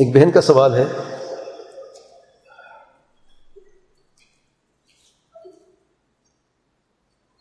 ایک 0.00 0.16
بہن 0.16 0.30
کا 0.30 0.40
سوال 0.40 0.74
ہے۔ 0.74 0.84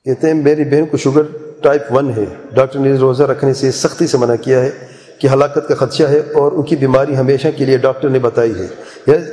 کہتے 0.06 0.28
ہیں، 0.28 0.34
میری 0.34 0.64
بہن 0.64 0.86
کو 0.86 0.98
شوگر 0.98 1.22
ٹائپ 1.62 1.82
ون 1.92 2.12
ہے۔ 2.18 2.26
ڈاکٹر 2.54 2.80
نے 2.80 2.94
روزہ 2.94 3.24
رکھنے 3.24 3.54
سے 3.54 3.72
سختی 3.72 4.08
سے 4.08 4.18
منع 4.18 4.36
کیا 4.36 4.62
ہے 4.62 4.70
کہ 5.20 5.28
ہلاکت 5.28 5.68
کا 5.68 5.76
خدشہ 5.76 6.04
ہے 6.04 6.20
اور 6.20 6.52
ان 6.52 6.64
کی 6.64 6.76
بیماری 6.76 7.18
ہمیشہ 7.18 7.48
کے 7.58 7.66
لیے 7.66 7.78
ڈاکٹر 7.78 8.10
نے 8.10 8.20
بتائی 8.20 8.54
ہے۔ 8.60 8.68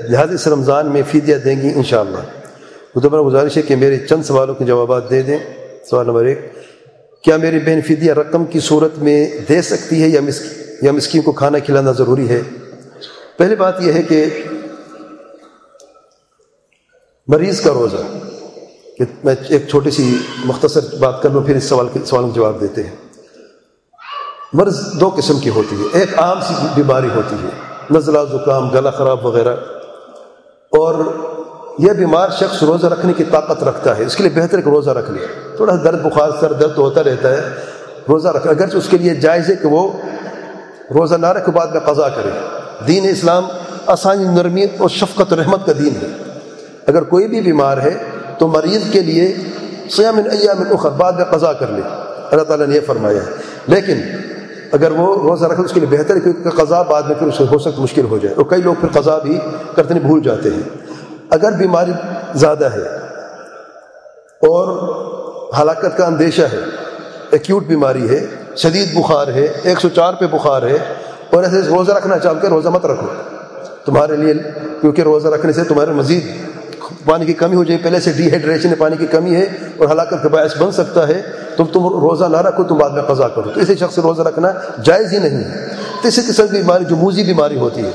لہٰذا 0.08 0.34
اس 0.34 0.48
رمضان 0.48 0.86
میں 0.86 1.02
فیدیا 1.11 1.36
دیں 1.45 1.62
گی 1.62 1.70
انشاءاللہ۔ 1.74 2.16
شاء 2.16 3.00
اللہ 3.04 3.22
گزارش 3.22 3.56
ہے 3.56 3.62
کہ 3.62 3.77
میرے 3.77 4.06
چند 4.06 4.22
سوالوں 4.22 4.54
کے 4.54 4.64
جوابات 4.64 5.11
دے 5.11 5.22
دیں۔ 5.22 5.38
سوال 5.90 6.06
نمبر 6.06 6.24
ایک، 6.24 6.38
کیا 7.22 7.36
میری 7.36 7.58
بہن 7.58 7.80
فدیہ 7.80 8.12
رقم 8.12 8.45
کی 8.45 8.61
صورت 8.61 8.98
میں 8.98 9.30
دے 9.48 9.62
سکتی 9.62 10.02
ہے 10.02 10.08
یا 10.08 10.20
یا 10.82 10.93
مسکین 10.93 11.22
کو 11.22 11.32
کھانا 11.32 11.58
کھلانا 11.58 11.93
ضروری 11.93 12.29
ہے؟ 12.29 12.43
پہلی 13.38 13.54
بات 13.54 13.82
یہ 13.82 13.92
ہے 13.92 14.02
کہ 14.02 14.42
مریض 17.28 17.60
کا 17.60 17.70
روزہ، 17.74 17.96
کہ 18.98 19.04
میں 19.24 19.34
ایک 19.48 19.68
چھوٹی 19.68 19.90
سی 19.90 20.18
مختصر 20.44 20.96
بات 20.96 21.22
کر 21.22 21.30
لوں، 21.30 21.42
پھر 21.42 21.56
اس 21.56 21.64
سوال 21.64 21.88
کے 21.92 21.98
سوالوں 22.04 22.28
کا 22.28 22.34
جواب 22.34 22.60
دیتے 22.60 22.82
ہیں۔ 22.82 22.96
مرض 24.52 25.00
دو 25.00 25.10
قسم 25.16 25.38
کی 25.38 25.50
ہوتی 25.50 25.77
ہے، 25.77 26.00
ایک 26.00 26.18
عام 26.18 26.41
سی 26.41 26.54
بیماری 26.74 27.08
ہوتی 27.14 27.36
ہے، 27.44 27.48
نزلہ، 27.91 28.18
زکام، 28.32 28.70
گلا 28.70 28.91
خراب 28.91 29.27
وغیرہ۔ 29.27 29.56
اور 30.70 31.05
یہ 31.78 31.92
بیمار 31.92 32.28
شخص 32.30 32.62
روزہ 32.62 32.86
رکھنے 32.86 33.12
کی 33.12 33.24
طاقت 33.24 33.64
رکھتا 33.64 33.98
ہے، 33.98 34.05
اس 34.05 34.16
کے 34.16 34.24
لیے 34.24 34.41
بہتر 34.41 34.60
کہ 34.60 34.68
روزہ 34.68 34.91
رکھ 34.91 35.10
لے۔ 35.10 35.27
تھوڑا 35.56 35.74
درد، 35.84 36.02
بخار، 36.02 36.30
سر 36.41 36.52
درد 36.52 36.78
ہوتا 36.78 37.05
رہتا 37.05 37.30
ہے، 37.30 37.48
روزہ 38.08 38.28
رکھ۔ 38.28 38.46
اگرچہ 38.46 38.77
اس 38.77 38.88
کے 38.88 38.98
لیے 38.98 39.14
جائز 39.14 39.50
ہے 39.50 39.56
کہ 39.56 39.68
وہ 39.68 39.92
روزہ 40.94 41.14
نہ 41.14 41.27
رکھ، 41.27 41.50
بعد 41.50 41.66
میں 41.66 41.80
قضا 41.80 42.08
کرے۔ 42.08 42.55
دین 42.86 43.08
اسلام 43.08 43.46
آسانی 43.86 44.24
نرمی 44.24 44.64
اور 44.78 44.88
شفقت 44.88 45.32
و 45.32 45.36
رحمت 45.36 45.66
کا 45.66 45.72
دین 45.78 45.92
ہے۔ 46.02 46.22
اگر 46.86 47.02
کوئی 47.02 47.28
بھی 47.28 47.41
بیمار 47.41 47.78
ہے 47.78 47.98
تو 48.38 48.48
مریض 48.48 48.91
کے 48.92 49.00
لیے 49.00 49.36
سیام 49.91 50.16
ایام 50.16 50.62
اخر 50.70 50.91
بعد 50.91 51.12
میں 51.12 51.24
قضا 51.24 51.52
کر 51.52 51.66
لے۔ 51.66 51.83
اللہ 52.30 52.42
تعالیٰ 52.42 52.66
نے 52.66 52.74
یہ 52.74 52.80
فرمایا 52.86 53.22
ہے۔ 53.22 53.30
لیکن 53.66 54.00
اگر 54.72 54.91
وہ 54.91 55.30
روزہ 55.30 55.44
رکھے 55.44 55.64
اس 55.64 55.72
کے 55.72 55.80
لیے 55.80 55.98
بہتر 55.98 56.14
ہے 56.16 56.20
کہ 56.20 56.48
قضا 56.50 56.83
بعد 56.83 57.02
میں 57.02 57.14
پھر 57.18 57.27
اسے 57.27 57.44
ہو 57.44 57.58
سکتا، 57.58 57.83
مشکل 57.83 58.05
ہو 58.05 58.18
جائے۔ 58.18 58.34
اور 58.34 58.44
کئی 58.44 58.62
لوگ 58.62 58.74
پھر 58.80 59.00
قضا 59.00 59.18
بھی 59.18 59.38
کرتے 59.77 59.94
بھول 59.94 60.22
جاتے 60.22 60.48
ہیں۔ 60.48 60.62
اگر 61.30 61.52
بیماری 61.52 61.92
زیادہ 62.34 62.64
ہے 62.64 62.96
اور 64.42 64.96
ہلاکت 65.62 65.96
کا 65.96 66.06
اندیشہ 66.06 66.42
ہے 66.42 66.58
ایکیوٹ 67.30 67.66
بیماری 67.66 68.11
ہے، 68.11 68.27
شدید 68.56 68.94
بخار 68.94 69.28
ہے، 69.28 69.52
ایک 69.62 69.80
سو 69.80 69.88
چار 69.88 70.12
پہ 70.12 70.27
بخار 70.27 70.62
ہے 70.62 70.78
اور 71.37 71.45
ایسے 71.45 71.61
روزہ 71.69 71.92
رکھنا 71.92 72.19
چاہ 72.19 72.33
کہ 72.42 72.47
روزہ 72.47 72.69
مت 72.69 72.87
رکھو۔ 72.87 73.06
تمہارے 73.84 74.17
لیے، 74.17 74.34
کیونکہ 74.81 75.03
روزہ 75.03 75.29
رکھنے 75.29 75.53
سے 75.53 75.65
تمہارے 75.65 75.91
مزید 75.91 76.27
پانی 77.05 77.25
کی 77.25 77.33
کمی 77.33 77.56
ہو 77.56 77.65
جائے۔ 77.65 77.81
پہلے 77.83 78.01
سے 78.01 78.12
ڈی 78.12 78.31
ہائیڈریشن 78.31 78.75
پانی 78.79 78.97
کی 78.97 79.06
کمی 79.06 79.34
ہے 79.34 79.47
اور 79.77 79.89
ہلاکت 79.89 80.23
کا 80.23 80.29
باعث 80.29 80.57
بن 80.59 80.73
سکتا 80.73 81.09
ہے۔ 81.09 81.23
تم 81.57 81.64
تم 81.64 81.81
روزہ 81.81 82.25
نہ 82.25 82.37
رکھو، 82.37 82.64
تم 82.64 82.75
بعد 82.75 82.91
میں 82.91 83.03
قضا 83.03 83.29
کرو۔ 83.29 83.51
تو 83.55 83.61
اسی 83.61 83.77
شخص 83.77 83.95
سے 83.95 84.01
روزہ 84.01 84.23
رکھنا 84.23 84.53
جائز 84.84 85.12
ہی 85.12 85.19
نہیں 85.19 85.45
ہے۔ 85.45 85.69
تو 86.03 86.09
اسی 86.09 86.23
قسم 86.29 86.47
کی 86.47 86.57
بیماری، 86.57 86.84
جو 86.84 86.97
موزی 86.97 87.25
بیماری 87.25 87.59
ہوتی 87.59 87.81
ہے، 87.81 87.91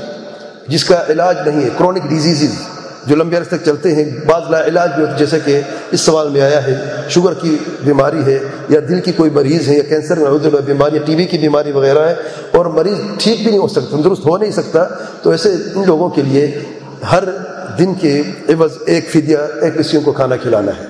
جس 0.68 0.84
کا 0.84 1.04
علاج 1.08 1.48
نہیں 1.48 1.62
ہے 1.62 1.68
کرونک 1.78 2.02
ڈیزیز 2.08 2.42
جو 3.06 3.16
لمبے 3.16 3.36
عرصے 3.36 3.56
تک 3.56 3.64
چلتے 3.64 3.94
ہیں، 3.94 4.04
بعض 4.26 4.42
لا 4.50 4.64
علاج 4.64 4.90
بھی 4.94 5.02
ہوتے 5.02 5.18
جیسے 5.18 5.38
کہ 5.44 5.60
اس 5.90 6.00
سوال 6.00 6.28
میں 6.28 6.40
آیا 6.40 6.66
ہے، 6.66 6.74
شوگر 7.08 7.34
کی 7.34 7.56
بیماری 7.84 8.24
ہے 8.26 8.38
یا 8.68 8.80
دل 8.88 9.00
کی 9.00 9.12
کوئی 9.12 9.30
مریض 9.30 9.68
ہے 9.68 9.76
یا 9.76 9.82
کینسر 9.82 10.16
میں 10.16 10.60
بیماری 10.66 10.96
یا 10.96 11.02
ٹی 11.06 11.14
وی 11.14 11.24
کی 11.24 11.38
بیماری 11.38 11.72
وغیرہ 11.72 11.98
ہے 11.98 12.14
اور 12.52 12.66
مریض 12.66 12.98
ٹھیک 13.18 13.36
بھی 13.36 13.50
نہیں 13.50 13.58
ہو 13.58 13.68
سکتا، 13.68 13.96
تندرست 13.96 14.26
ہو 14.26 14.36
نہیں 14.36 14.50
سکتا، 14.50 14.84
تو 15.22 15.30
ایسے 15.30 15.52
ان 15.74 15.84
لوگوں 15.86 16.08
کے 16.08 16.22
لیے 16.22 16.58
ہر 17.10 17.24
دن 17.78 17.94
کے 17.94 18.22
عوض 18.48 18.70
ایک 18.86 19.10
فدیہ، 19.10 19.38
ایک 19.62 19.80
مسکین 19.80 20.00
کو 20.00 20.12
کھانا 20.12 20.36
کھلانا 20.36 20.72
ہے۔ 20.80 20.84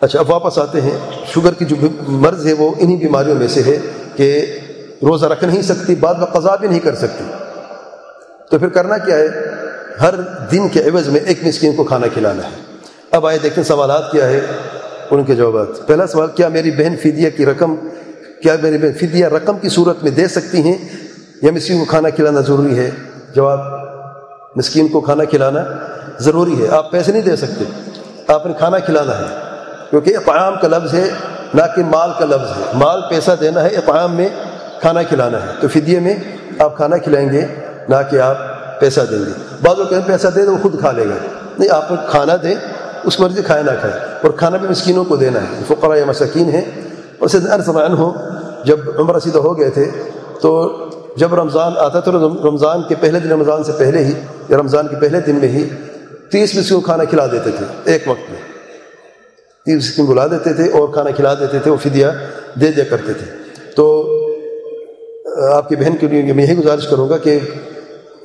اچھا 0.00 0.18
اب 0.18 0.30
واپس 0.30 0.58
آتے 0.58 0.80
ہیں۔ 0.80 0.98
شوگر 1.34 1.52
کی 1.52 1.64
جو 1.64 1.76
مرض 2.08 2.46
ہے، 2.46 2.52
وہ 2.52 2.74
انہی 2.78 2.96
بیماریوں 2.96 3.36
میں 3.36 3.48
سے 3.48 3.62
ہے 3.66 3.78
کہ 4.16 4.58
روزہ 5.02 5.26
رکھ 5.26 5.44
نہیں 5.44 5.62
سکتی، 5.62 5.94
بعد 5.94 6.14
میں 6.14 6.26
قضا 6.26 6.56
بھی 6.56 6.68
نہیں 6.68 6.80
کر 6.80 6.94
سکتی۔ 6.94 7.24
تو 8.50 8.58
پھر 8.58 8.68
کرنا 8.68 8.98
کیا 8.98 9.16
ہے؟ 9.16 9.28
ہر 10.00 10.14
دن 10.52 10.68
کے 10.68 10.82
عوض 10.82 11.08
میں 11.08 11.20
ایک 11.20 11.38
مسکین 11.46 11.76
کو 11.76 11.84
کھانا 11.84 12.06
کھلانا 12.06 12.42
ہے۔ 12.42 12.76
اب 13.10 13.26
آئے 13.26 13.38
دیکھیں 13.42 13.64
سوالات 13.64 14.12
کیا 14.12 14.26
ہے 14.26 14.40
ان 15.10 15.24
کے 15.24 15.34
جوابات۔ 15.34 15.86
پہلا 15.86 16.06
سوال، 16.06 16.28
کیا 16.28 16.48
میری 16.48 16.70
بہن 16.70 16.96
فدیہ 16.96 17.30
کی 17.30 17.46
رقم، 17.46 17.76
کیا 18.42 18.56
میری 18.62 18.78
بہن 18.78 18.92
فدیہ 18.92 19.26
رقم 19.26 19.58
کی 19.58 19.68
صورت 19.68 20.02
میں 20.02 20.10
دے 20.10 20.28
سکتی 20.28 20.62
ہیں؟ 20.62 20.88
یا 21.42 21.52
مسکین 21.52 21.78
کو 21.78 21.84
کھانا 21.84 22.10
کھلانا 22.10 22.40
ضروری 22.40 22.78
ہے؟ 22.78 22.90
جواب، 23.34 23.58
مسکین 24.56 24.88
کو 24.88 25.00
کھانا 25.00 25.24
کھلانا 25.24 25.64
ضروری 26.18 26.62
ہے۔ 26.62 26.68
آپ 26.68 26.90
پیسے 26.90 27.12
نہیں 27.12 27.22
دے 27.22 27.36
سکتے۔ 27.36 27.64
آپ 28.26 28.46
نے 28.46 28.52
کھانا 28.58 28.78
کھلانا 28.78 29.18
ہے۔ 29.18 29.24
کیونکہ 29.90 30.16
اقعام 30.16 30.54
کا 30.62 30.68
لفظ 30.68 30.94
ہے، 30.94 31.10
نہ 31.54 31.62
کہ 31.76 31.82
مال 31.82 32.10
کا 32.18 32.24
لفظ 32.24 32.50
ہے۔ 32.50 32.62
مال 32.74 33.00
پیسہ 33.10 33.30
دینا 33.40 33.62
ہے 33.62 33.68
اقعام 33.68 34.14
میں 34.14 34.28
کھانا 34.80 35.02
کھلانا 35.02 35.42
ہے۔ 35.42 35.50
تو 35.60 35.68
فدیے 35.68 36.00
میں 36.00 36.16
آپ 36.58 36.76
کھانا 36.76 36.96
کھلائیں 36.96 37.28
گے، 37.28 37.46
نہ 37.88 37.96
کہ 38.10 38.20
آپ 38.20 38.57
پیسہ 38.80 39.00
دیں 39.10 39.18
گے۔ 39.18 39.32
بعض 39.62 39.78
لوگ 39.78 40.00
پیسہ 40.06 40.28
دے 40.28 40.44
تو 40.44 40.52
وہ 40.52 40.58
خود 40.62 40.80
کھا 40.80 40.92
لے 40.92 41.04
گا۔ 41.04 41.14
نہیں، 41.58 41.70
آپ 41.70 42.10
کھانا 42.10 42.36
دیں، 42.42 42.54
اس 43.04 43.20
مرضی 43.20 43.42
کھائے 43.42 43.62
نہ 43.62 43.70
کھائے 43.80 43.94
اور 44.22 44.30
کھانا 44.30 44.56
بھی 44.56 44.68
مسکینوں 44.68 45.04
کو 45.04 45.16
دینا 45.16 45.40
ہے۔ 45.40 45.62
فقرا 45.66 45.96
یا 45.98 46.04
مسکین 46.04 46.50
ہے 46.50 46.62
اور 47.18 47.28
سید 47.28 47.68
ہو 47.98 48.12
جب 48.64 48.78
عمر 48.98 49.14
رسیدہ 49.14 49.38
ہو 49.38 49.58
گئے 49.58 49.70
تھے، 49.70 49.90
تو 50.40 50.74
جب 51.16 51.34
رمضان 51.34 51.72
آتا 51.76 52.00
تو 52.00 52.12
رمضان 52.48 52.82
کے 52.88 52.94
پہلے 53.00 53.20
دن، 53.20 53.28
رمضان 53.28 53.64
سے 53.64 53.72
پہلے 53.78 54.04
ہی، 54.04 54.12
یا 54.48 54.58
رمضان 54.58 54.88
کے 54.88 54.96
پہلے 54.96 55.20
دن 55.20 55.36
میں 55.36 55.48
ہی 55.48 55.68
تیس 56.30 56.54
مسکین 56.54 56.80
کھانا 56.80 57.04
کھلا 57.04 57.26
دیتے 57.26 57.50
تھے 57.50 57.66
ایک 57.84 58.08
وقت 58.08 58.30
میں۔ 58.30 58.40
تیس 59.64 59.76
مسکین 59.76 60.06
بلا 60.06 60.26
دیتے 60.26 60.52
تھے 60.52 60.70
اور 60.70 60.88
کھانا 60.88 61.10
کھلا 61.10 61.34
دیتے 61.34 61.58
تھے، 61.58 61.70
وہ 61.70 61.76
فدیہ 61.76 62.06
دے 62.60 62.72
دیا 62.72 62.84
کرتے 62.90 63.12
تھے۔ 63.12 63.26
تو 63.76 63.84
آپ 65.52 65.68
کی 65.68 65.76
بہن 65.76 65.96
کے 65.96 66.06
لیے 66.06 66.32
میں 66.32 66.44
یہی 66.44 66.58
گزارش 66.58 66.86
کروں 66.86 67.08
گا 67.08 67.16
کہ 67.16 67.38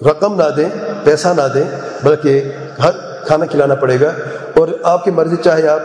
رقم 0.01 0.41
نہ 0.41 0.49
دیں، 0.57 0.69
پیسہ 1.03 1.27
نہ 1.27 1.41
دیں، 1.53 1.63
بلکہ 2.03 2.43
ہر 2.83 2.91
کھانا 3.27 3.45
کھلانا 3.45 3.75
پڑے 3.75 3.99
گا۔ 4.01 4.11
اور 4.57 4.67
آپ 4.83 5.03
کی 5.03 5.11
مرضی 5.11 5.35
چاہے 5.35 5.67
آپ 5.67 5.79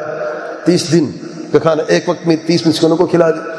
تیس 0.65 0.93
دن 0.93 1.07
کا 1.53 1.59
کھانا، 1.59 1.83
ایک 1.87 2.09
وقت 2.09 2.27
میں 2.27 2.37
تیس 2.47 2.67
مسکنوں 2.67 2.97
کو 2.97 3.07
کھلا 3.07 3.31
دیں۔ 3.31 3.59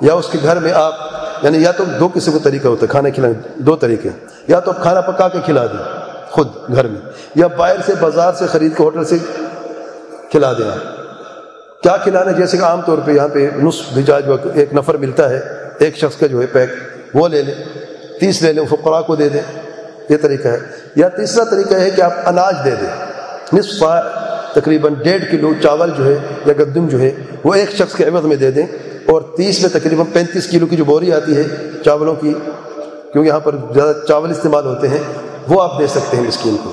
یا 0.00 0.14
اس 0.14 0.28
کے 0.28 0.38
گھر 0.42 0.56
میں 0.56 0.72
آپ 0.72 0.94
یعنی 1.42 1.58
یا 1.62 1.70
تو 1.70 1.84
دو 2.00 2.08
قسم 2.14 2.32
کا 2.32 2.38
طریقہ 2.42 2.68
ہوتا 2.68 2.82
ہے، 2.82 2.88
کھانا 2.88 3.08
کھلانے 3.08 3.34
دو 3.56 3.76
طریقے۔ 3.76 4.08
یا 4.48 4.60
تو 4.60 4.70
آپ 4.70 4.82
کھانا 4.82 5.00
پکا 5.00 5.28
کے 5.28 5.38
کھلا 5.44 5.66
دیں 5.66 6.00
خود 6.30 6.48
گھر 6.74 6.86
میں، 6.86 7.00
یا 7.34 7.46
باہر 7.46 7.76
سے 7.86 7.92
بازار 8.00 8.32
سے 8.32 8.46
خرید 8.46 8.76
کے 8.76 8.82
ہوٹل 8.82 9.04
سے 9.04 9.16
کھلا 10.30 10.52
دیں 10.52 10.70
آپ۔ 10.70 10.98
کیا 11.82 11.96
کھلانا، 11.96 12.30
جیسے 12.30 12.56
کہ 12.56 12.62
عام 12.62 12.80
طور 12.86 12.98
پہ 13.04 13.12
یہاں 13.12 13.28
پہ 13.28 13.48
نصف 13.56 13.84
بھجا 13.94 14.20
جو 14.20 14.36
ایک 14.54 14.74
نفر 14.74 14.96
ملتا 14.96 15.30
ہے، 15.30 15.40
ایک 15.78 15.96
شخص 15.96 16.16
کا 16.16 16.26
جو 16.26 16.40
ہے 16.40 16.46
پیک، 16.46 16.68
وہ 17.14 17.28
لے 17.28 17.42
لیں، 17.42 17.54
تیس 18.20 18.42
لے 18.42 18.52
لیں 18.52 18.64
فقرا 18.70 19.00
کو 19.00 19.16
دے 19.16 19.28
دیں۔ 19.28 19.67
یہ 20.08 20.16
طریقہ 20.16 20.48
ہے۔ 20.48 20.58
یا 20.96 21.08
تیسرا 21.08 21.44
طریقہ 21.44 21.74
ہے 21.74 21.90
کہ 21.90 22.02
آپ 22.02 22.12
اناج 22.26 22.54
دے 22.64 22.70
دیں۔ 22.70 23.06
نصف 23.52 23.84
تقریباً 24.54 24.94
ڈیڑھ 24.94 25.24
کلو 25.30 25.52
چاول 25.62 25.90
جو 25.98 26.04
ہے 26.04 26.16
یا 26.46 26.52
گندم 26.58 26.88
جو 26.88 27.00
ہے، 27.00 27.10
وہ 27.44 27.54
ایک 27.54 27.70
شخص 27.70 27.94
کے 27.94 28.04
عوض 28.04 28.24
میں 28.24 28.36
دے 28.36 28.50
دیں۔ 28.50 28.66
اور 29.06 29.22
تیس 29.36 29.60
میں 29.60 29.70
تقریباً 29.70 30.06
پینتیس 30.12 30.46
کلو 30.46 30.66
کی 30.66 30.76
جو 30.76 30.84
بوری 30.84 31.12
آتی 31.12 31.36
ہے 31.36 31.44
چاولوں 31.84 32.14
کی، 32.14 32.34
کیونکہ 33.12 33.28
یہاں 33.28 33.40
پر 33.40 33.54
زیادہ 33.74 33.92
چاول 34.08 34.30
استعمال 34.30 34.66
ہوتے 34.66 34.88
ہیں، 34.88 34.98
وہ 35.48 35.62
آپ 35.62 35.78
دے 35.78 35.86
سکتے 35.86 36.16
ہیں 36.16 36.24
مسکین 36.24 36.56
کو۔ 36.64 36.72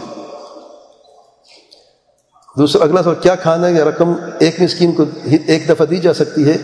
دوسرا، 2.57 2.83
اگلا 2.83 3.03
سوال، 3.03 3.15
کیا 3.21 3.35
کھانا 3.35 3.67
یا 3.67 3.85
رقم 3.85 4.13
ایک 4.39 4.61
مسکین 4.61 4.91
کو 4.91 5.03
ایک 5.47 5.69
دفعہ 5.69 5.85
دی 5.85 5.97
جا 5.97 6.13
سکتی 6.13 6.51
ہے؟ 6.51 6.57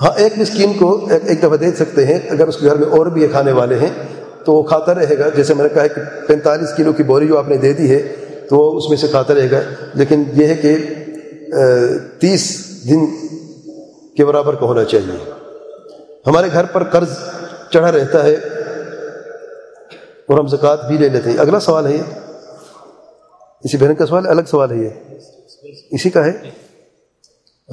ہاں 0.00 0.10
ایک 0.16 0.38
مسکین 0.38 0.72
کو 0.78 1.08
ایک 1.24 1.38
دفعہ 1.38 1.56
دے 1.56 1.72
سکتے 1.72 2.06
ہیں، 2.06 2.18
اگر 2.30 2.48
اس 2.48 2.56
کے 2.56 2.66
گھر 2.66 2.76
میں 2.76 2.88
اور 2.88 3.06
بھی 3.06 3.22
یہ 3.22 3.28
کھانے 3.28 3.52
والے 3.52 3.78
ہیں۔ 3.78 4.09
تو 4.44 4.54
وہ 4.54 4.62
کھاتا 4.62 4.94
رہے 4.94 5.18
گا۔ 5.18 5.28
جیسے 5.28 5.54
میں 5.54 5.62
نے 5.62 5.74
کہا 5.74 5.86
کہ 5.86 6.26
پینتالیس 6.26 6.68
کلو 6.76 6.92
کی 6.92 7.02
بوری 7.02 7.28
جو 7.28 7.38
آپ 7.38 7.48
نے 7.48 7.56
دے 7.56 7.72
دی 7.72 7.90
ہے، 7.90 8.14
تو 8.50 8.56
وہ 8.56 8.78
اس 8.78 8.88
میں 8.88 8.96
سے 8.96 9.06
کھاتا 9.06 9.34
رہے 9.34 9.50
گا۔ 9.50 9.60
لیکن 9.94 10.22
یہ 10.34 10.46
ہے 10.46 10.54
کہ 10.54 10.76
تیس 12.18 12.66
دن 12.88 13.06
کے 14.16 14.24
برابر 14.24 14.54
کا 14.54 14.66
ہونا 14.66 14.84
چاہیے۔ 14.84 15.30
ہمارے 16.26 16.48
گھر 16.52 16.64
پر 16.64 16.84
قرض 16.84 17.08
چڑھا 17.70 17.92
رہتا 17.92 18.24
ہے 18.24 18.34
اور 20.26 20.38
ہم 20.38 20.46
زکوٰۃ 20.46 20.76
بھی 20.88 20.96
لے 20.98 21.08
لیتے 21.08 21.30
ہیں۔ 21.30 21.38
اگلا 21.38 21.60
سوال 21.60 21.86
ہے 21.86 21.92
یہ۔ 21.92 22.02
اسی 23.64 23.76
بہن 23.76 23.94
کا 23.94 24.06
سوال، 24.06 24.26
الگ 24.26 24.42
سوال 24.46 24.70
ہے 24.70 24.76
یہ۔ 24.76 24.88
اسی 25.90 26.10
کا 26.10 26.26
ہے۔ 26.26 26.32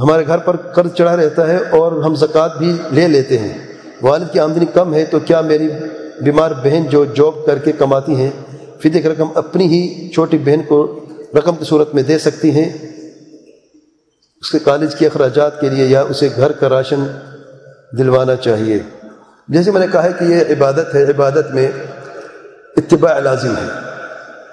ہمارے 0.04 0.28
گھر 0.28 0.38
پر 0.38 0.56
قرض 0.56 0.94
چڑھا 0.94 1.18
رہتا 1.18 1.48
ہے 1.48 1.58
اور 1.70 1.92
ہم 1.92 2.16
زکوٰۃ 2.16 2.58
بھی 2.58 2.74
لے 2.92 3.08
لیتے 3.08 3.38
ہیں۔ 3.38 3.58
والد 4.02 4.26
کی 4.32 4.40
آمدنی 4.40 4.66
کم 4.74 4.94
ہے 4.94 5.06
تو 5.06 5.20
کیا 5.20 5.42
میری 5.42 5.70
بیمار 6.22 6.52
بہن 6.52 6.86
جو 6.90 7.06
جاب 7.06 7.46
کر 7.46 7.58
کے 7.58 7.72
کماتی 7.72 8.16
ہیں 8.16 8.30
فدیہ 8.80 9.02
کی 9.02 9.10
رقم 9.10 9.28
اپنی 9.36 9.66
ہی 9.68 10.10
چھوٹی 10.10 10.38
بہن 10.38 10.62
کو 10.68 11.06
رقم 11.38 11.56
کی 11.56 11.66
صورت 11.66 11.96
میں 11.96 12.04
دے 12.04 12.18
سکتی 12.18 12.52
ہیں۔ 12.52 12.70
اس 14.42 14.52
کے 14.52 14.60
کالج 14.60 14.96
کے 14.96 15.06
اخراجات 15.06 15.62
کے 15.62 15.70
لیے 15.70 15.86
یا 15.86 16.02
اسے 16.02 16.30
گھر 16.36 16.52
کا 16.52 16.70
راشن 16.70 17.08
دلوانا 17.98 18.36
چاہیے۔ 18.36 18.80
جیسے 19.48 19.72
میں 19.72 19.82
نے 19.82 19.88
کہا 19.92 20.04
ہے 20.04 20.10
کہ 20.20 20.24
یہ 20.24 20.40
عبادت 20.50 20.96
ہے، 20.96 21.04
عبادت 21.04 21.52
میں 21.54 21.72
اتباع 22.78 23.20
لازم 23.20 23.52
ہے۔ 23.52 23.68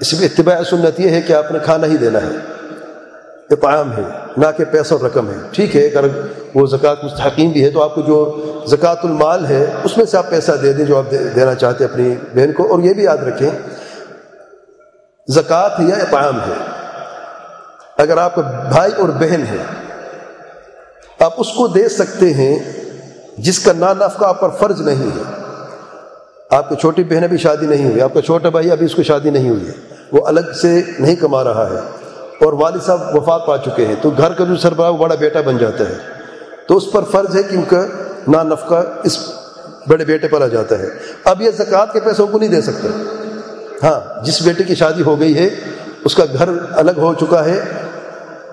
اس 0.00 0.20
میں 0.20 0.28
اتباع 0.28 0.62
سنت 0.62 1.00
یہ 1.00 1.10
ہے 1.10 1.22
کہ 1.22 1.32
آپ 1.32 1.52
نے 1.52 1.58
کھانا 1.62 1.87
ہی 1.87 1.96
دینا 1.96 2.19
ہے۔ 2.19 2.37
اطعام 3.50 3.93
ہے، 3.93 4.02
نہ 4.37 4.46
کہ 4.56 4.64
پیسہ 4.64 4.94
اور 4.94 5.05
رقم 5.05 5.31
ہے۔ 5.31 5.37
ٹھیک 5.50 5.76
ہے، 5.76 5.87
اگر 5.87 6.08
وہ 6.54 6.66
زکوٰۃ 6.66 6.94
مستحقین 7.02 7.50
بھی 7.50 7.64
ہے 7.64 7.70
تو 7.70 7.82
آپ 7.82 7.94
کو 7.94 8.00
جو 8.00 8.42
زکوٰۃ 8.66 8.94
المال 9.02 9.46
ہے، 9.46 9.72
اس 9.84 9.96
میں 9.96 10.04
سے 10.04 10.16
آپ 10.16 10.30
پیسہ 10.30 10.52
دے 10.52 10.72
دیں 10.72 10.84
جو 10.84 10.98
آپ 10.98 11.04
دینا 11.10 11.54
چاہتے 11.54 11.84
ہیں 11.84 11.90
اپنی 11.90 12.14
بہن 12.34 12.52
کو۔ 12.52 12.62
اور 12.70 12.78
یہ 12.78 12.94
بھی 12.94 13.02
یاد 13.02 13.16
رکھیں، 13.16 13.50
زکوٰۃ 15.28 15.80
یا 15.80 15.96
اطعام 15.96 16.36
ہے؟ 16.36 16.54
اگر 17.98 18.16
آپ 18.16 18.34
کا 18.34 18.42
بھائی 18.42 18.92
اور 18.98 19.08
بہن 19.08 19.44
ہے، 19.50 19.64
آپ 21.18 21.32
اس 21.36 21.52
کو 21.52 21.66
دے 21.66 21.88
سکتے 21.88 22.34
ہیں 22.34 22.58
جس 23.38 23.58
کا 23.58 23.72
نا 23.76 23.92
نفقہ 23.92 24.24
آپ 24.24 24.40
پر 24.40 24.48
فرض 24.48 24.80
نہیں 24.80 25.18
ہے۔ 25.18 25.22
آپ 26.50 26.68
کی 26.68 26.76
چھوٹی 26.76 27.04
بہن 27.04 27.24
ابھی 27.24 27.38
شادی 27.38 27.66
نہیں 27.66 27.84
ہوئی، 27.90 28.00
آپ 28.00 28.14
کا 28.14 28.22
چھوٹا 28.22 28.48
بھائی 28.48 28.70
ابھی 28.70 28.86
اس 28.86 28.94
کو 28.94 29.02
شادی 29.02 29.30
نہیں 29.30 29.50
ہوئی 29.50 29.68
ہے۔ 29.68 29.72
وہ 30.12 30.26
الگ 30.26 30.52
سے 30.62 30.82
نہیں 30.98 31.16
کما 31.16 31.44
رہا 31.44 31.68
ہے۔ 31.70 31.78
اور 32.44 32.52
والد 32.52 32.82
صاحب 32.82 33.16
وفات 33.16 33.46
پا 33.46 33.58
چکے 33.58 33.86
ہیں، 33.86 33.94
تو 34.02 34.10
گھر 34.10 34.32
کا 34.32 34.44
جو 34.44 34.56
سربراہ 34.56 34.90
وہ 34.90 34.96
بڑا 34.96 35.14
بیٹا 35.14 35.40
بن 35.40 35.58
جاتا 35.58 35.84
ہے۔ 35.84 36.13
تو 36.69 36.76
اس 36.76 36.93
پر 36.93 37.02
فرض 37.02 37.37
ہے 37.37 37.43
کہ 37.43 37.56
ان 37.56 37.62
کا 37.62 37.87
نا 38.28 38.43
نفقہ 38.43 38.82
اس 39.05 39.19
بڑے 39.88 40.05
بیٹے 40.05 40.28
پر 40.28 40.43
آ 40.43 40.46
جاتا 40.46 40.78
ہے۔ 40.78 40.87
اب 41.25 41.43
یہ 41.43 41.50
زکوٰۃ 41.50 41.93
کے 41.93 42.00
پیسوں 42.00 42.26
کو 42.26 42.38
نہیں 42.38 42.49
دے 42.49 42.61
سکتے۔ 42.61 42.88
ہاں 43.82 44.25
جس 44.25 44.43
بیٹے 44.43 44.64
کی 44.64 44.75
شادی 44.75 45.02
ہو 45.02 45.20
گئی 45.20 45.38
ہے، 45.38 45.50
اس 46.05 46.14
کا 46.14 46.25
گھر 46.38 46.49
الگ 46.72 46.90
ہو 46.96 47.14
چکا 47.14 47.44
ہے۔ 47.44 47.61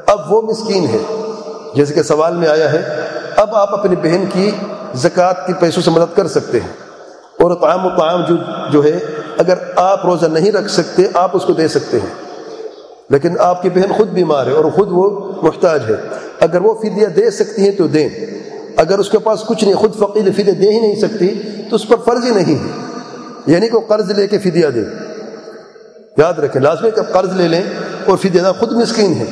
اب 0.06 0.34
وہ 0.34 0.42
مسکین 0.42 0.88
ہے، 0.88 0.98
جیسے 1.76 1.94
کہ 1.94 2.04
سوال 2.04 2.36
میں 2.36 2.48
آیا 2.48 2.72
ہے۔ 2.72 3.08
اب 3.36 3.56
آپ 3.56 3.74
اپنی 3.74 3.96
بہن 3.96 4.26
کی 4.34 4.52
زکوٰۃ 4.96 5.48
کے 5.48 5.54
پیسوں 5.60 5.84
سے 5.84 5.92
مدد 5.92 6.16
کر 6.16 6.28
سکتے 6.28 6.60
ہیں۔ 6.60 6.74
اور 7.40 7.56
قائم 7.56 7.86
و 7.86 7.90
قائم 7.90 8.22
جو 8.28 8.36
جو 8.72 8.84
ہے، 8.84 9.00
اگر 9.38 9.54
آپ 9.76 10.06
روزہ 10.06 10.26
نہیں 10.26 10.52
رکھ 10.52 10.72
سکتے، 10.72 11.04
آپ 11.14 11.32
اس 11.34 11.44
کو 11.44 11.54
دے 11.54 11.68
سکتے 11.68 12.00
ہیں۔ 12.00 12.32
لیکن 13.10 13.36
آپ 13.40 13.62
کی 13.62 13.70
بہن 13.70 13.94
خود 13.98 14.08
بیمار 14.08 14.46
ہے 14.46 14.52
اور 14.52 14.66
خود 14.66 14.88
وہ 14.92 15.32
محتاج 15.42 15.82
ہے۔ 15.90 15.96
اگر 16.42 16.62
وہ 16.62 16.74
فدیہ 16.74 17.08
دے 17.08 17.32
سکتی 17.32 17.62
ہیں 17.62 17.72
تو 17.72 17.88
دیں۔ 17.88 18.10
اگر 18.78 19.00
اس 19.00 19.10
کے 19.10 19.20
پاس 19.20 19.42
کچھ 19.48 19.64
نہیں، 19.64 19.76
خود 19.76 19.96
فقیر 19.96 20.32
فدیہ 20.32 20.52
دے 20.52 20.74
ہی 20.74 20.80
نہیں 20.80 20.96
سکتی، 20.96 21.42
تو 21.70 21.76
اس 21.76 21.88
پر 21.88 21.96
فرض 22.06 22.26
ہی 22.26 22.30
نہیں۔ 22.30 22.56
ہے 22.56 22.92
یعنی 23.48 23.68
کہ 23.68 23.76
وہ 23.76 23.82
قرض 23.82 24.12
لے 24.12 24.28
کے 24.28 24.40
فدیہ 24.40 24.68
دے۔ 24.68 24.80
یاد 26.18 26.34
رکھیں، 26.34 26.62
لازمی 26.62 26.92
کہ 26.92 27.02
قرض 27.02 27.36
لے 27.36 27.48
لیں 27.48 27.64
اور 28.06 28.18
فدیہ 28.18 28.42
خود 28.60 28.72
مسکین 28.72 29.14
ہے۔ 29.14 29.26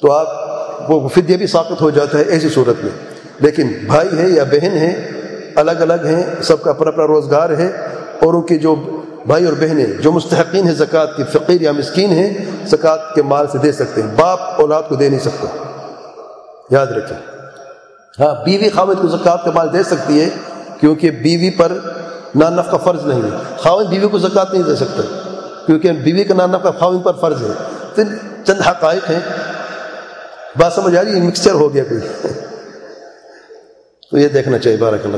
تو 0.00 0.12
آپ، 0.12 0.26
وہ 0.90 1.08
فدیہ 1.08 1.36
بھی 1.36 1.46
ثابت 1.46 1.80
ہو 1.80 1.90
جاتا 1.90 2.18
ہے 2.18 2.22
ایسی 2.22 2.48
صورت 2.48 2.84
میں۔ 2.84 2.92
لیکن 3.40 3.72
بھائی 3.86 4.18
ہے 4.18 4.28
یا 4.28 4.44
بہن 4.44 4.76
ہے، 4.76 5.10
الگ 5.54 5.70
الگ 5.70 6.06
ہیں، 6.06 6.22
سب 6.42 6.62
کا 6.62 6.70
اپنا 6.70 6.88
اپنا 6.88 7.06
روزگار 7.06 7.50
ہے 7.50 7.72
اور 8.20 8.34
ان 8.34 8.42
کی 8.42 8.58
جو 8.58 9.01
بھائی 9.26 9.44
اور 9.44 9.52
بہنیں، 9.52 9.86
جو 9.86 10.12
مستحقین 10.12 10.66
ہیں 10.66 10.74
زکوٰۃ 10.74 11.16
کی، 11.16 11.22
فقیر 11.32 11.60
یا 11.60 11.72
مسکین 11.72 12.10
ہیں، 12.10 12.34
زکوٰۃ 12.66 13.14
کے 13.14 13.22
مال 13.22 13.46
سے 13.52 13.58
دے 13.58 13.72
سکتے 13.72 14.02
ہیں۔ 14.02 14.08
باپ 14.16 14.40
اولاد 14.42 14.82
کو 14.88 14.94
دے 14.94 15.08
نہیں 15.08 15.20
سکتا۔ 15.20 15.46
یاد 16.70 16.86
رکھیں۔ 16.86 17.18
ہاں 18.20 18.44
بیوی 18.44 18.68
خاوند 18.68 19.02
کو 19.02 19.08
زکوٰۃ 19.08 19.44
کا 19.44 19.50
مال 19.50 19.72
دے 19.72 19.82
سکتی 19.82 20.20
ہے 20.20 20.28
کیونکہ 20.80 21.10
بیوی 21.10 21.50
پر 21.50 21.72
نانف 22.34 22.70
کا 22.70 22.76
فرض 22.76 23.06
نہیں 23.06 23.22
ہے۔ 23.22 23.36
خاوند 23.58 23.86
بیوی 23.86 24.08
کو 24.08 24.18
زکوٰۃ 24.18 24.52
نہیں 24.52 24.62
دے 24.62 24.76
سکتا 24.76 25.02
کیونکہ 25.66 25.92
بیوی 25.92 26.24
کا 26.24 26.34
نانف 26.34 26.62
کا 26.62 26.70
خاوند 26.70 27.02
پر 27.02 27.12
فرض 27.12 27.42
ہے۔ 27.42 27.48
تو 27.94 28.02
چند 28.44 28.60
حقائق 28.60 29.10
ہیں۔ 29.10 29.20
بات 30.58 30.72
سمجھ 30.72 30.96
آ 30.96 31.04
رہی 31.04 31.14
ہے؟ 31.14 31.20
مکسچر 31.20 31.50
ہو 31.50 31.74
گیا 31.74 31.84
کوئی۔ 31.84 32.00
تو 34.10 34.18
یہ 34.18 34.28
دیکھنا 34.28 34.58
چاہیے 34.58 34.78
بارہ 34.78 34.94
اللہ 35.04 35.16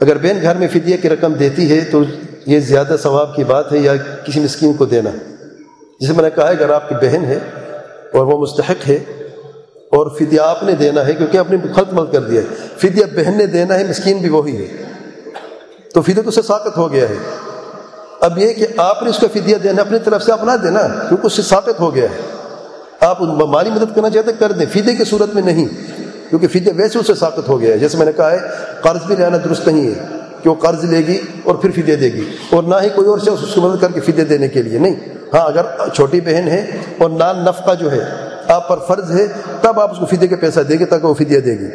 اگر 0.00 0.18
بین 0.18 0.38
گھر 0.42 0.54
میں 0.54 0.68
فدیہ 0.68 0.96
کی 1.02 1.08
رقم 1.08 1.32
دیتی 1.32 1.70
ہے 1.70 1.84
تو 1.90 2.02
یہ 2.46 2.60
زیادہ 2.60 2.96
ثواب 3.02 3.36
کی 3.36 3.44
بات 3.44 3.72
ہے 3.72 3.78
یا 3.78 3.96
کسی 3.96 4.40
مسکین 4.40 4.72
کو 4.72 4.84
دینا؟ 4.84 5.10
جسے 6.00 6.12
میں 6.12 6.22
نے 6.22 6.30
کہا 6.30 6.44
ہے 6.44 6.50
اگر 6.50 6.70
آپ 6.70 6.88
کی 6.88 6.94
بہن 6.94 7.24
ہے 7.24 7.38
اور 8.12 8.26
وہ 8.26 8.40
مستحق 8.40 8.88
ہے 8.88 8.94
اور 9.90 10.10
فدیہ 10.18 10.40
آپ 10.40 10.62
نے 10.62 10.72
دینا 10.72 11.06
ہے، 11.06 11.12
کیونکہ 11.12 11.38
اپنے 11.38 11.56
خلط 11.76 11.92
مل 11.92 12.06
کر 12.06 12.20
دیا 12.20 12.40
ہے۔ 12.40 12.56
فدیہ 12.76 13.04
بہن 13.04 13.38
نے 13.38 13.46
دینا 13.46 13.74
ہے، 13.74 13.84
مسکین 13.84 14.18
بھی 14.18 14.28
وہی 14.28 14.56
ہے۔ 14.56 14.82
تو 15.94 16.02
فدیہ 16.02 16.22
تو 16.22 16.28
اسے 16.28 16.42
ساقت 16.42 16.76
ہو 16.76 16.92
گیا 16.92 17.08
ہے۔ 17.08 17.14
اب 18.20 18.38
یہ 18.38 18.52
کہ 18.52 18.66
آپ 18.76 19.02
نے 19.02 19.10
اس 19.10 19.18
کا 19.18 19.26
فدیہ 19.32 19.56
دینا، 19.56 19.82
اپنی 19.82 19.98
طرف 20.04 20.22
سے 20.22 20.32
اپنا 20.32 20.56
دینا، 20.56 20.80
کیونکہ 20.80 21.26
اس 21.26 21.32
سے 21.32 21.42
ثابت 21.42 21.80
ہو 21.80 21.94
گیا 21.94 22.04
ہے۔ 22.04 22.20
آپ 23.00 23.22
مالی 23.22 23.70
مدد 23.70 23.94
کرنا 23.94 24.10
چاہتے 24.10 24.32
کر 24.38 24.52
دیں۔ 24.52 24.66
فدیہ 24.72 24.96
کی 24.96 25.04
صورت 25.04 25.34
میں 25.34 25.42
نہیں، 25.42 25.66
کیونکہ 26.28 26.48
فدیہ 26.48 26.72
ویسے 26.76 26.98
اس 26.98 27.06
سے 27.06 27.14
ثابت 27.14 27.48
ہو 27.48 27.60
گیا 27.60 27.74
ہے۔ 27.74 27.78
جیسے 27.78 27.98
میں 27.98 28.06
نے 28.06 28.12
کہا 28.12 28.30
ہے، 28.30 28.38
قرض 28.80 29.06
بھی 29.06 29.16
لینا 29.16 29.36
درست 29.44 29.68
نہیں 29.68 29.94
ہے۔ 29.94 30.19
کہ 30.42 30.48
وہ 30.50 30.54
قرض 30.60 30.84
لے 30.84 31.06
گی 31.06 31.18
اور 31.44 31.54
پھر 31.54 31.70
فدیہ 31.70 31.96
دے 31.96 32.12
گی 32.12 32.24
اور 32.50 32.62
نہ 32.62 32.74
ہی 32.82 32.88
کوئی 32.88 33.08
اور 33.08 33.18
شخص 33.18 33.42
اس 33.42 33.54
کی 33.54 33.60
مدد 33.60 33.80
کر 33.80 33.92
کے 33.92 34.00
فدیہ 34.00 34.24
دینے 34.24 34.48
کے 34.48 34.62
لیے 34.62 34.78
نہیں 34.78 34.94
ہاں 35.34 35.40
اگر 35.40 35.66
چھوٹی 35.94 36.20
بہن 36.20 36.48
ہے 36.48 36.60
اور 36.98 37.10
نان 37.10 37.44
نفقہ 37.44 37.74
جو 37.74 37.92
ہے 37.92 38.04
آپ 38.48 38.68
پر 38.68 38.78
فرض 38.88 39.10
ہے 39.12 39.26
تب 39.60 39.80
آپ 39.80 39.90
اس 39.92 39.98
کو 39.98 40.06
فدیہ 40.06 40.28
کے 40.28 40.36
پیسہ 40.36 40.60
دے 40.60 40.78
گی 40.78 40.84
تاکہ 40.84 41.06
وہ 41.06 41.14
فدیہ 41.14 41.38
دے 41.40 41.58
گی 41.58 41.70